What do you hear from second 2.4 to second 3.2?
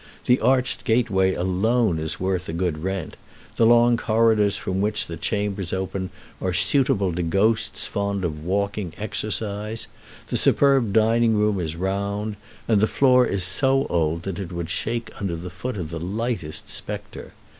a good rent;